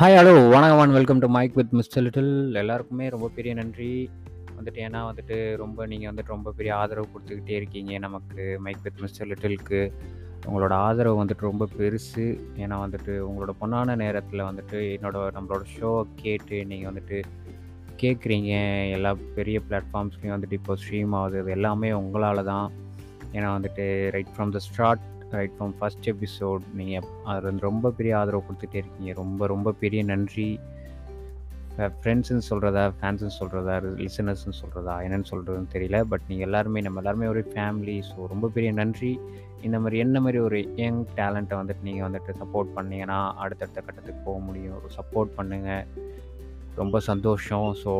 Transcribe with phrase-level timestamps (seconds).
[0.00, 3.88] Hi hello வணக்கம் and welcome to mic with mister little எல்லாருக்குமே ரொம்ப பெரிய நன்றி.
[4.58, 7.98] வந்துட்டு ஏன்னா வந்துட்டு ரொம்ப நீங்கள் வந்துட்டு ரொம்ப பெரிய ஆதரவு கொடுத்துக்கிட்டே இருக்கீங்க.
[7.98, 9.80] நமக்கு மைக் வித் மிஸ்டர் லிட்டிலுக்கு
[10.46, 12.24] உங்களோட ஆதரவு வந்துட்டு ரொம்ப பெருசு.
[12.62, 17.20] ஏன்னா வந்துட்டு உங்களோட பொண்ணான நேரத்தில் வந்துட்டு என்னோட நம்மளோட ஷோ கேட்டு நீங்கள் வந்துட்டு
[18.04, 18.54] கேட்குறீங்க
[18.96, 21.38] எல்லா பெரிய பிளாட்ஃபார்ம்ஸ்லேயும் வந்துட்டு இப்போ ஸ்ட்ரீம் ஆகுது.
[21.44, 22.68] இது எல்லாமே உங்களால் தான்
[23.32, 23.86] ஏன்னா வந்துட்டு
[24.16, 28.78] right from the start right from first episode நீங்கள் அது வந்து ரொம்ப பெரிய ஆதரவு கொடுத்துட்டே
[28.82, 29.12] இருக்கீங்க.
[29.22, 30.50] ரொம்ப ரொம்ப பெரிய நன்றி.
[32.00, 35.98] ஃப்ரெண்ட்ஸுன்னு சொல்கிறதா ஃபேன்ஸுன்னு சொல்கிறதா லிசனர்ஸ்னு சொல்கிறதா என்னென்னு சொல்கிறதுன்னு தெரியல.
[36.10, 39.12] பட் நீங்கள் எல்லாருமே நம்ம எல்லாருமே ஒரு ஃபேமிலி ஸோ ரொம்ப பெரிய நன்றி.
[39.66, 44.38] இந்த மாதிரி என்ன மாதிரி ஒரு யங் டேலண்ட்டை வந்துட்டு நீங்கள் வந்துட்டு சப்போர்ட் பண்ணீங்கன்னா அடுத்தடுத்த கட்டத்துக்கு போக
[44.48, 44.76] முடியும்.
[44.80, 45.86] ஒரு சப்போர்ட் பண்ணுங்கள்
[46.80, 47.68] ரொம்ப சந்தோஷம்.
[47.82, 47.92] ஸோ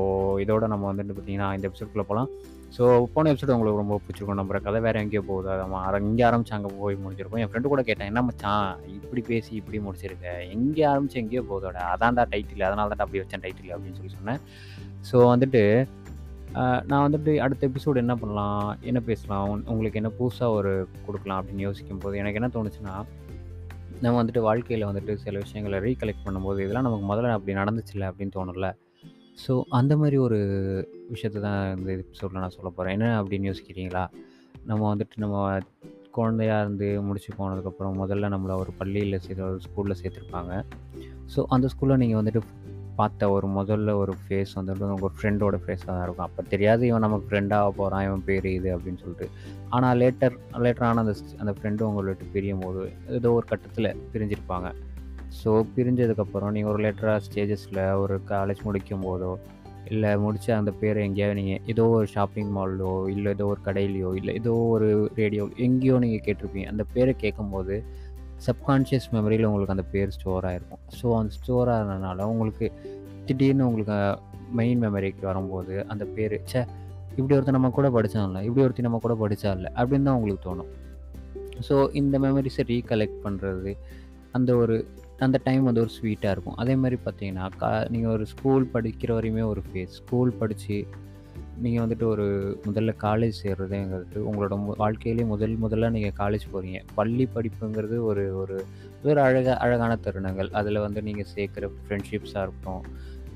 [0.44, 2.30] இதோட நம்ம வந்துட்டு பார்த்திங்கன்னா இந்த எபிசோட்குள்ளே போகலாம்
[2.77, 5.48] ஸோ போன எபிசோட் உங்களுக்கு ரொம்ப பிடிச்சிருக்கும் நம்புற கதை வேறு எங்கேயோ போகுது.
[5.51, 7.38] அதை இங்கே ஆரம்பிச்சு அங்கே போய் முடிஞ்சிருக்கும்.
[7.38, 10.51] என் ஃப்ரெண்டு கூட கேட்டேன் என்ன மச்சான் இப்படி பேசி இப்படி முடிச்சிருக்க?
[10.51, 11.79] எங்கே ஆரம்பிச்சு எங்கேயோ போதோட?
[11.93, 14.40] அதான் தான் டைட்டில் அதனால தான் அப்படி வச்சேன் டைட்டில் அப்படின்னு சொல்லி சொன்னேன்.
[15.10, 15.62] ஸோ வந்துட்டு
[16.87, 18.77] நான் வந்துட்டு அடுத்த எபிசோடு என்ன பண்ணலாம்?
[18.80, 19.49] என்ன பேசலாம்?
[19.51, 22.95] உன்- உங்களுக்கு என்ன புதுசாக ஒரு கொடுக்கலாம் அப்படின்னு யோசிக்கும் போது எனக்கு என்ன தோணுச்சுன்னா
[24.01, 28.68] நம்ம வந்துட்டு வாழ்க்கையில் வந்துட்டு சில விஷயங்களை ரீகலெக்ட் பண்ணும்போது இதெல்லாம் நமக்கு முதல்ல அப்படி நடந்துச்சுல்ல அப்படின்னு தோணும்ல.
[29.46, 30.38] ஸோ அந்த மாதிரி ஒரு
[31.14, 34.04] விஷயத்தை தான் இந்த எபிசோடில் நான் சொல்ல போகிறேன் என்ன அப்படின்னு யோசிக்கிறீங்களா?
[34.70, 35.36] நம்ம வந்துட்டு நம்ம
[36.16, 40.52] குழந்தையாக இருந்து முடிச்சு போனதுக்கப்புறம் முதல்ல நம்மளை ஒரு பள்ளியில் சேர்த்து ஒரு ஸ்கூலில் சேர்த்துருப்பாங்க.
[41.34, 42.42] ஸோ அந்த ஸ்கூலில் நீங்கள் வந்துட்டு
[42.98, 46.26] பார்த்த ஒரு முதல்ல ஒரு ஃபேஸ் வந்துட்டு உங்கள் ஃப்ரெண்டோட ஃபேஸாக தான் இருக்கும்.
[46.28, 49.28] அப்போ தெரியாது இவன் நமக்கு ஃப்ரெண்டாக போகிறான் இவன் பேர் இது அப்படின்னு சொல்லிட்டு.
[49.76, 52.82] ஆனால் லேட்டர் லேட்டரான அந்த அந்த ஃப்ரெண்டு உங்களை விட்டு பிரியும் போது
[53.18, 54.70] ஏதோ ஒரு கட்டத்தில் பிரிஞ்சிருப்பாங்க.
[55.38, 59.32] ஸோ பிரிஞ்சதுக்கப்புறம் நீங்கள் ஒரு லேட்டராக ஸ்டேஜஸில் ஒரு காலேஜ் முடிக்கும் போதோ
[59.86, 64.34] இல்லை முடிச்ச அந்த பேரை எங்கேயாவது நீங்கள் ஏதோ ஒரு ஷாப்பிங் மால்லோ இல்லை ஏதோ ஒரு கடையிலையோ இல்லை
[64.34, 66.66] ஏதோ ஒரு ரேடியோ எங்கேயோ நீங்கள் கேட்டிருப்பீங்க.
[66.66, 67.84] அந்த பேரை கேட்கும்போது
[68.47, 72.72] சப்கான்ஷியஸ் மெமரியில் உங்களுக்கு அந்த பேர் ஸ்டோர் ஆகிருக்கும் ஸோ அந்த ஸ்டோர் ஆகிறதுனால உங்களுக்கு
[73.25, 74.19] திடீர்னு உங்களுக்கு
[74.53, 76.66] மெயின் மெமரிக்கு வரும்போது அந்த பேர் ச்சே
[77.16, 80.71] இப்படி ஒருத்தர் நம்ம கூட படித்தான்ல இப்படி ஒருத்தர் நம்ம கூட படித்தா இல்லை அப்படின்னு தான் உங்களுக்கு தோணும்.
[81.69, 83.76] ஸோ இந்த மெமரிஸை ரீகலெக்ட் பண்ணுறது
[84.32, 84.87] அந்த ஒரு
[85.26, 86.58] அந்த டைம் வந்து ஒரு ஸ்வீட்டாக இருக்கும்.
[86.62, 90.78] அதே மாதிரி பார்த்தீங்கன்னா கா நீங்கள் ஒரு ஸ்கூல் படிக்கிற வரையுமே ஒரு ஃபேஸ் ஸ்கூல் படித்து
[91.64, 92.26] நீங்கள் வந்துட்டு ஒரு
[92.66, 98.56] முதல்ல காலேஜ் சேர்றதுங்கிறது உங்களோட வாழ்க்கையிலே முதல் முதல்ல நீங்கள் காலேஜ் போகிறீங்க பள்ளி படிப்புங்கிறது ஒரு ஒரு
[99.04, 100.50] ஒரு அழக அழகான தருணங்கள்.
[100.60, 102.84] அதில் வந்து நீங்கள் சேர்க்குற ஃப்ரெண்ட்ஷிப்ஸாக இருக்கட்டும்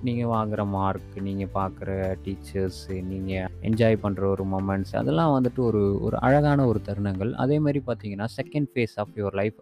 [0.06, 1.90] நீங்கள் வாங்குகிற மார்க் நீங்கள் பார்க்குற
[2.24, 7.32] டீச்சர்ஸு நீங்கள் என்ஜாய் பண்ணுற ஒரு மொமெண்ட்ஸ் அதெல்லாம் வந்துட்டு ஒரு ஒரு அழகான ஒரு தருணங்கள்.
[7.44, 9.58] அதே மாதிரி பார்த்தீங்கன்னா second phase of your life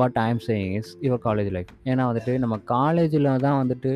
[0.00, 3.92] what I am saying is your college life ஏன்னா வந்துட்டு நம்ம காலேஜில் தான் வந்துட்டு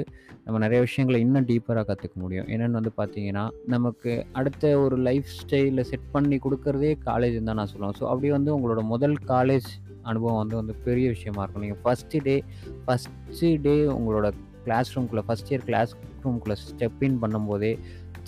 [0.47, 2.49] நம்ம நிறைய விஷயங்களை இன்னும் டீப்பராக கற்றுக்க முடியும்.
[2.55, 3.45] என்னென்னு வந்து பார்த்தீங்கன்னா
[3.75, 7.97] நமக்கு அடுத்த ஒரு லைஃப் ஸ்டைலில் செட் பண்ணி கொடுக்கறதே காலேஜ் தான் நான் சொல்லுவேன்.
[8.01, 9.69] ஸோ அப்படி வந்து உங்களோட முதல் காலேஜ்
[10.11, 11.65] அனுபவம் வந்து வந்து பெரிய விஷயமா இருக்கும்.
[11.67, 12.37] நீங்கள் ஃபஸ்ட்டு டே
[12.85, 14.29] ஃபஸ்ட்டு டே உங்களோட
[14.67, 15.95] கிளாஸ் ரூம்குள்ளே ஃபஸ்ட் இயர் கிளாஸ்
[16.25, 17.73] ரூம்குள்ளே ஸ்டெப் இன் பண்ணும்போதே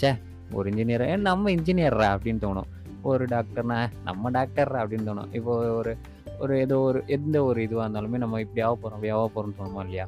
[0.00, 0.12] ச்சே
[0.56, 2.70] ஒரு இன்ஜினியர் நம்ம இன்ஜினியர்ரா அப்படின்னு தோணும்.
[3.10, 5.31] ஒரு டாக்டர்னா நம்ம டாக்டர்ரா அப்படின்னு தோணும்.
[5.38, 5.92] இப்போ ஒரு
[6.38, 9.82] ஒரு ஏதோ ஒரு எந்த ஒரு இதுவாக இருந்தாலுமே நம்ம இப்படி ஆக போகிறோம் அப்படி ஆக போகிறோம்னு தோணுமா
[9.84, 10.06] இல்லையா?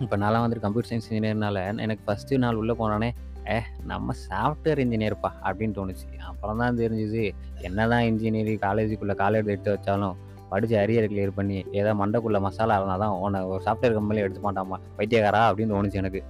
[0.00, 3.10] இப்போ நான்லாம் வந்துட்டு கம்ப்யூட்டர் சயின்ஸ் இன்ஜினியர்னால எனக்கு ஃபஸ்ட்டு நாள் உள்ளே போனானே
[3.50, 6.18] ஏ நம்ம சாஃப்ட்வேர் இன்ஜினியர்ப்பா அப்படின்னு தோணுச்சு.
[6.18, 10.16] அப்புறம் தான் தெரிஞ்சுது என்ன தான் இன்ஜினியரிங் காலேஜுக்குள்ளே காலேஜ் எடுத்து வச்சாலும்
[10.50, 14.76] படித்து அரியர் கிளியர் பண்ணி ஏதோ மண்டைக்குள்ளே மசாலா இருந்தால் தான் உன்னை ஒரு சாஃப்ட்வேர் கம்பெனியில் எடுத்து மாட்டாமா?
[14.98, 16.22] வைத்தியகாரா அப்படின்னு தோணுச்சு எனக்கு.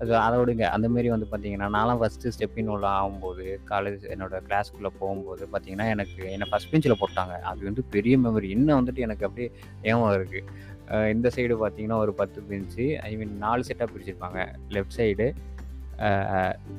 [0.00, 0.64] அது அதை விடுங்க.
[0.76, 6.20] அந்த மாரி வந்து பார்த்தீங்கன்னா நான்லாம் ஃபஸ்ட்டு ஸ்டெப்பின் உள்ள ஆகும்போது காலேஜ் என்னோட கிளாஸ்க்குள்ளே போகும்போது பார்த்தீங்கன்னா எனக்கு
[6.34, 7.36] என்னை ஃபஸ்ட் பெஞ்சில் போட்டாங்க.
[7.50, 9.50] அது வந்து பெரிய மெமரி இன்னும் வந்துட்டு எனக்கு அப்படியே
[9.92, 10.74] ஏமா இருக்குது
[11.14, 14.40] இந்த சைடு பார்த்தீங்கன்னா ஒரு பத்து பெஞ்சு ஐ மீன் நாலு செட்டாக பிரிச்சிருப்பாங்க.
[14.76, 15.26] லெஃப்ட் சைடு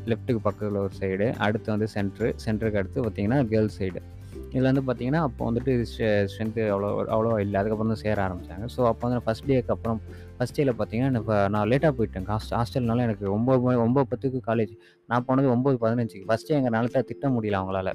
[0.09, 4.01] லெஃப்ட்டுக்கு பக்கத்தில் ஒரு சைடு அடுத்து வந்து சென்ட்ரு சென்டருக்கு அடுத்து பார்த்தீங்கன்னா கேர்ள்ஸ் சைடு
[4.53, 5.71] இதில் வந்து பார்த்தீங்கன்னா அப்போ வந்துட்டு
[6.31, 7.55] ஸ்ட்ரென்த்து அவ்வளோ அவ்வளோ இல்லை.
[7.61, 9.99] அதுக்கப்புறம் தான் சேர ஆரம்பித்தாங்க ஸோ அப்போ வந்து ஃபஸ்ட் டேக்கு அப்புறம்
[10.37, 12.27] ஃபஸ்ட் டேயில் பார்த்தீங்கன்னா எனக்கு நான் லேட்டாக போயிட்டேன்.
[12.33, 14.73] ஹாஸ்ட் ஹாஸ்டல்னால எனக்கு ஒம்பது ஒம்பது பத்துக்கு காலேஜ்
[15.11, 16.27] நான் போனது ஒம்பது பதினஞ்சுக்கு.
[16.31, 17.91] ஃபஸ்ட்டு எங்கள் நாளத்தை திட்ட முடியல அவங்களால.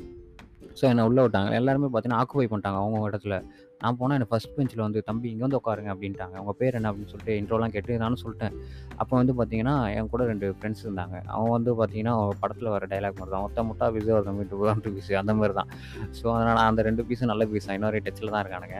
[0.79, 1.51] ஸோ என்னை உள்ளே விட்டாங்க.
[1.61, 3.37] எல்லாருமே பார்த்தீங்கன்னா ஆக்குபை பண்ணிட்டாங்க அவங்க இடத்துல.
[3.83, 6.35] நான் போனால் எனக்கு ஃபஸ்ட் பெஞ்சில் வந்து தம்பி இங்கே வந்து உட்காருங்க அப்படின்ட்டாங்க.
[6.41, 6.91] அவங்க பேர் என்ன?
[6.93, 8.57] அப்படின்னு சொல்லிட்டு இன்ட்ரோலாம் கேட்டு நானும் சொல்லிட்டேன்.
[9.01, 11.17] அப்போ வந்து பார்த்தீங்கன்னா என் கூட ரெண்டு ஃப்ரெண்ட்ஸ் இருந்தாங்க.
[11.35, 13.47] அவங்க வந்து பார்த்தீங்கன்னா படத்தில் வர டைலாக் மாதிரி தான்.
[13.49, 15.73] ஒத்த முட்டா பீஸு ஒரு மீட்டு ஒரு பீஸு அந்த மாதிரி தான்.
[16.21, 17.79] ஸோ அதனால் அந்த ரெண்டு பீஸும் நல்ல பீஸ் தான்.
[17.81, 18.79] இன்னொரு டச்சில் தான் இருக்கானுங்க.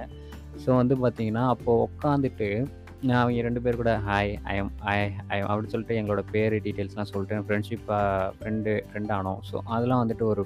[0.63, 2.49] ஸோ வந்து பார்த்தீங்கன்னா அப்போது உட்காந்துட்டு
[3.09, 4.97] நான் அவங்க ரெண்டு பேர் கூட ஹாய் ஐஎம் ஐ
[5.35, 9.41] ஐ அப்படின்னு சொல்லிட்டு எங்களோட பேர் டீட்டெயில்ஸ்லாம் சொல்லிட்டு ஃப்ரெண்ட்ஷிப்பாக ஃப்ரெண்டு ஃப்ரெண்ட் ஆனோம்.
[9.49, 10.43] ஸோ அதெல்லாம் வந்துட்டு ஒரு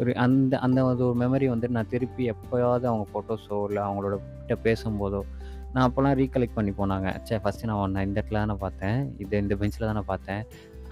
[0.00, 5.20] ஒரு அந்த அந்த ஒரு மெமரி வந்துட்டு நான் திருப்பி எப்போயாவது அவங்க ஃபோட்டோஸோ இல்லை அவங்களோட கிட்ட பேசும்போதோ
[5.74, 7.08] நான் அப்போல்லாம் ரீகலெக்ட் பண்ணி போனாங்க.
[7.28, 8.98] சே ஃபஸ்ட்டு நான் ஒன்று இந்த இடத்துல தானே பார்த்தேன்.
[9.22, 10.42] இது இந்த பெஞ்சில் தானே பார்த்தேன்.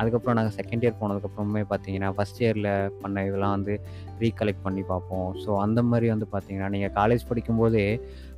[0.00, 2.70] அதுக்கப்புறம் நாங்கள் செகண்ட் இயர் போனதுக்கப்புறமே பார்த்தீங்கன்னா ஃபஸ்ட் இயரில்
[3.02, 3.75] பண்ண இதெல்லாம் வந்து
[4.22, 5.28] ரீகலெக்ட் பண்ணி பார்ப்போம்.
[5.43, 7.87] ஸோ அந்த மாதிரி வந்து பார்த்தீங்கன்னா நீங்கள் காலேஜ் படிக்கும்போதே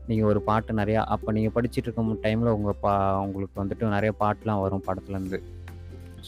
[0.09, 2.95] நீங்கள் ஒரு பாட்டு நிறையா அப்போ நீங்கள் படிச்சுட்டு இருக்கும் டைமில் உங்கள் பா
[3.27, 5.41] உங்களுக்கு வந்துட்டு நிறைய பாட்டுலாம் வரும் படத்துலேருந்து.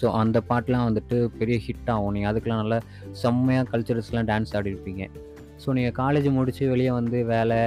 [0.00, 2.12] ஸோ அந்த பாட்டெலாம் வந்துட்டு பெரிய ஹிட் ஆகும்.
[2.16, 2.78] நீங்கள் அதுக்கெலாம் நல்லா
[3.22, 5.04] செம்மையாக கல்ச்சரல்ஸ்லாம் டான்ஸ் ஆடிருப்பீங்க.
[5.62, 7.58] ஸோ நீங்கள் காலேஜ் முடித்து வெளியே வந்து வேலை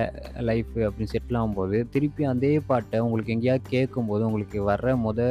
[0.49, 5.21] லைஃப் அப்படின்னு செட்டில் ஆகும்போது திருப்பி அதே பாட்டை உங்களுக்கு எங்கேயாவது கேட்கும்போது உங்களுக்கு வர்ற முத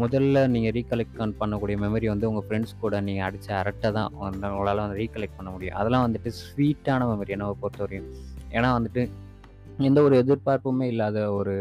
[0.00, 4.10] முதல்ல நீங்கள் ரீகலெக்ட் பண்ணக்கூடிய மெமரி வந்து உங்கள் ஃப்ரெண்ட்ஸ் கூட நீங்கள் அடித்த அரட்டை தான்.
[4.24, 5.76] வந்து உங்களால் வந்து ரீகலெக்ட் பண்ண முடியும்.
[5.80, 8.08] அதெல்லாம் வந்துட்டு ஸ்வீட்டான மெமரி என்னை பொறுத்தவரையும்.
[8.56, 9.04] ஏன்னா வந்துட்டு
[9.88, 11.54] எந்த ஒரு எதிர்பார்ப்புமே இல்லாத ஒரு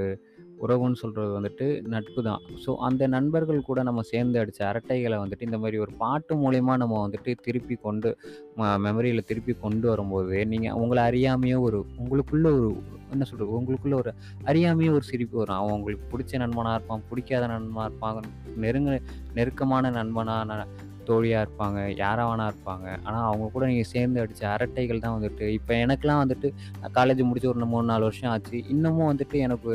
[0.64, 2.42] உறவுன்னு சொல்கிறது வந்துட்டு நட்பு தான்.
[2.66, 7.00] ஸோ அந்த நண்பர்கள் கூட நம்ம சேர்ந்து அடித்த அரட்டைகளை வந்துட்டு இந்த மாதிரி ஒரு பாட்டு மூலயமா நம்ம
[7.06, 8.12] வந்துட்டு திருப்பி கொண்டு
[8.86, 12.70] மெமரியில் திருப்பி கொண்டு வரும்போது நீங்கள் உங்களை அறியாமையே ஒரு உங்களுக்குள்ள ஒரு
[13.14, 14.12] என்ன சொல்கிறது உங்களுக்குள்ள ஒரு
[14.50, 15.60] அறியாமையே ஒரு சிரிப்பு வரும்.
[15.60, 18.22] அவன் உங்களுக்கு பிடிச்ச நண்பனாக இருப்பான் பிடிக்காத நண்பனாக இருப்பாங்க
[18.64, 19.00] நெருங்க
[19.38, 20.60] நெருக்கமான நண்பனான
[21.10, 22.88] தோழியாக இருப்பாங்க யாராவனா இருப்பாங்க.
[23.08, 26.50] ஆனால் அவங்க கூட நீங்கள் சேர்ந்து அடித்த அரட்டைகள் தான் வந்துட்டு இப்போ எனக்கெலாம் வந்துட்டு
[26.80, 28.60] நான் காலேஜ் முடிச்சு ஒரு மூணு நாலு வருஷம் ஆச்சு.
[28.76, 29.72] இன்னமும் வந்துட்டு எனக்கு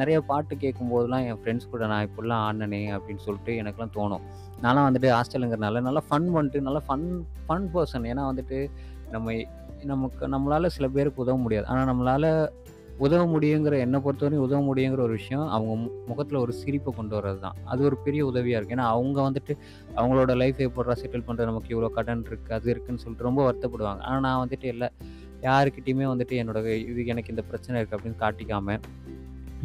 [0.00, 4.24] நிறைய பாட்டு கேட்கும்போதெல்லாம் என் ஃப்ரெண்ட்ஸ் கூட நான் இப்படிலாம் ஆடினே அப்படின்னு சொல்லிட்டு எனக்குலாம் தோணும்.
[4.64, 7.06] நான்லாம் வந்துட்டு ஹாஸ்டலுங்கிறனால நல்லா ஃபன் பண்ணிட்டு நல்லா ஃபன்
[7.46, 8.58] ஃபன் பர்சன் ஏன்னா வந்துட்டு
[9.14, 9.34] நம்ம
[9.90, 11.66] நமக்கு நம்மளால் சில பேருக்கு உதவ முடியாது.
[11.72, 12.28] ஆனால் நம்மளால்
[13.04, 15.74] உதவ முடியுங்கிற என்னை பொறுத்தவரையும் உதவ முடியுங்கிற ஒரு விஷயம் அவங்க
[16.06, 19.52] முகத்தில் ஒரு சிரிப்பை கொண்டு வர்றது தான் அது ஒரு பெரிய உதவியாக இருக்குது ஏன்னா அவங்க வந்துட்டு
[19.96, 24.02] அவங்களோட லைஃப் எப்படா செட்டில் பண்ணுறது நமக்கு இவ்வளோ கடன் இருக்குது அது இருக்குன்னு சொல்லிட்டு ரொம்ப வருத்தப்படுவாங்க.
[24.08, 24.88] ஆனால் நான் வந்துட்டு இல்லை.
[25.42, 26.58] யாருக்கிட்டையுமே வந்துட்டு என்னோட
[26.90, 28.80] இது எனக்கு இந்த பிரச்சனை இருக்குது அப்படின்னு காட்டிக்காமல்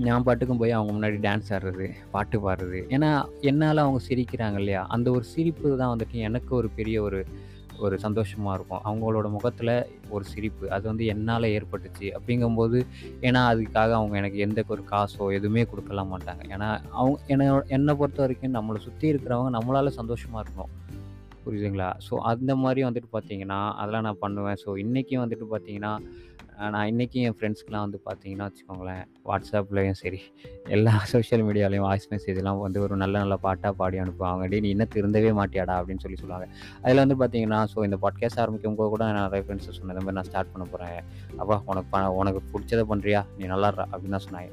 [0.06, 2.80] நான் பாட்டுக்கும் போய் அவங்க முன்னாடி டான்ஸ் ஆடுறது பாட்டு பாடுறது.
[2.96, 3.10] ஏன்னா
[3.42, 4.82] என்னால் அவங்க சிரிக்கிறாங்க இல்லையா?
[4.96, 7.20] அந்த ஒரு சிரிப்பு தான் வந்துட்டு எனக்கு ஒரு பெரிய ஒரு
[7.80, 8.82] ஒரு சந்தோஷமாக இருக்கும்.
[8.86, 12.86] அவங்களோட முகத்தில் ஒரு சிரிப்பு அது வந்து என்னால் ஏற்பட்டுச்சு அப்படிங்கும்போது
[13.22, 16.44] ஏன்னா அதுக்காக அவங்க எனக்கு எந்த ஒரு காசோ எதுவுமே கொடுக்கலாம் மாட்டாங்க.
[16.48, 20.74] ஏன்னா அவங்க என்ன என்னை பொறுத்த வரைக்கும் நம்மளை சுற்றி இருக்கிறவங்க நம்மளால் சந்தோஷமாக இருக்கணும்.
[21.46, 21.90] புரியுதுங்களா?
[22.10, 24.56] ஸோ அந்த மாதிரி வந்துட்டு பார்த்தீங்கன்னா அதெல்லாம் நான் பண்ணுவேன்.
[24.66, 26.00] ஸோ இன்றைக்கும் வந்துட்டு பார்த்தீங்கன்னா
[26.60, 30.20] நான் இன்றைக்கி என் ஃப்ரெண்ட்ஸ்க்கெலாம் வந்து பார்த்தீங்கன்னா வச்சுக்கோங்களேன் வாட்ஸ்அப்லேயும் சரி
[30.76, 34.48] எல்லா சோஷியல் மீடியாலையும் வாய்ஸ் மெசேஜ்லாம் வந்து ஒரு நல்ல நல்ல பாட்டாக பாடி அனுப்புவாங்க.
[34.52, 35.76] டே நீ என்ன திருந்தவே மாட்டியாடா?
[35.80, 36.48] அப்படின்னு சொல்லி சொல்லுவாங்க.
[36.84, 40.30] அதில் வந்து பார்த்தீங்கன்னா ஸோ இந்த பாட்காஸ்ட் ஆரம்பிக்கும் போது கூட நான் நிறைய ஃப்ரெண்ட்ஸ் சொன்னது மாதிரி நான்
[40.30, 41.02] ஸ்டார்ட் பண்ண போகிறேன்
[41.42, 44.52] அப்பா உனக்கு ப உனக்கு பிடிச்சதை பண்ணுறியா நீ நல்லாடுறா அப்படின்னு தான் சொன்னாங்க.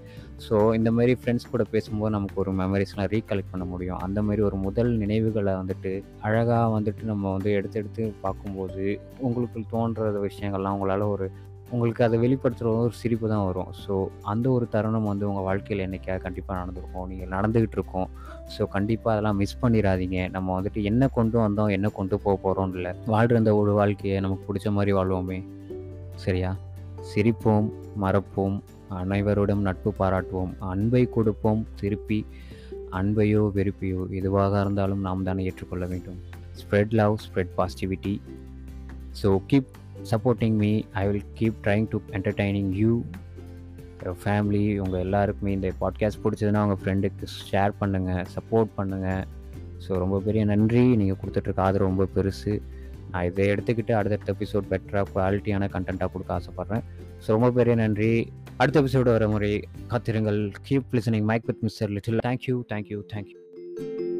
[0.49, 4.01] ஸோ இந்த மாதிரி ஃப்ரெண்ட்ஸ் கூட பேசும்போது நமக்கு ஒரு மெமரிஸ்லாம் ரீகலெக்ட் பண்ண முடியும்.
[4.09, 5.95] அந்த மாதிரி ஒரு முதல் நினைவுகளை வந்துட்டு
[6.29, 8.85] அழகாக வந்துட்டு நம்ம வந்து எடுத்து எடுத்து பார்க்கும்போது
[9.29, 11.29] உங்களுக்கு தோன்ற விஷயங்கள்லாம் உங்களால் ஒரு
[11.73, 13.71] உங்களுக்கு அதை வெளிப்படுத்துகிற ஒரு சிரிப்பு தான் வரும்.
[13.85, 17.07] ஸோ அந்த ஒரு தருணம் வந்து உங்கள் வாழ்க்கையில் என்றைக்காவது கண்டிப்பாக நடந்திருக்கும்.
[17.09, 18.09] நீங்கள் நடந்துக்கிட்டு இருக்கோம்.
[18.55, 20.31] ஸோ கண்டிப்பாக அதெல்லாம் மிஸ் பண்ணிடாதீங்க.
[20.31, 22.93] நம்ம வந்துட்டு என்ன கொண்டு வந்தோம் என்ன கொண்டு போக போகிறோம் இல்லை.
[23.07, 25.39] வாழ்கிற இந்த ஒரு வாழ்க்கையை நமக்கு பிடிச்ச மாதிரி வாழ்வோமே.
[26.15, 26.57] சரியா?
[27.13, 27.69] சிரிப்போம்
[28.01, 28.59] மறப்போம்.
[28.89, 30.53] அனைவருடன் நட்பு பாராட்டுவோம்.
[30.59, 32.27] அன்பை கொடுப்போம் திருப்பி.
[32.91, 36.19] அன்பையோ வெறுப்பையோ எதுவாக இருந்தாலும் நாம் தானே ஏற்றுக்கொள்ள வேண்டும்.
[36.61, 38.21] Spread love spread positivity
[39.23, 39.71] so keep
[40.11, 42.93] supporting me I will keep trying to entertaining you
[44.23, 49.23] family உங்கள் எல்லாருக்குமே இந்த பாட்காஸ்ட் பிடிச்சதுன்னா உங்கள் ஃப்ரெண்டுக்கு ஷேர் பண்ணுங்கள் சப்போர்ட் பண்ணுங்கள்
[49.85, 50.83] ஸோ ரொம்ப பெரிய நன்றி.
[50.97, 52.53] நீங்கள் கொடுத்துட்ருக்க ஆதரவு ரொம்ப பெருசு.
[53.11, 56.85] நான் இதை எடுத்துக்கிட்டு அடுத்தடுத்த எபிசோட் பெட்டராக குவாலிட்டியான கண்டென்ட்டாக கொடுக்க ஆசைப்பட்றேன்.
[57.23, 58.13] ஸோ ரொம்ப பெரிய நன்றி.
[58.57, 59.53] அடுத்த எபிசோடு வர முறை
[59.93, 60.41] காத்திருங்கள்.
[60.69, 64.12] Keep listening mic with mister little thank you thank you thank you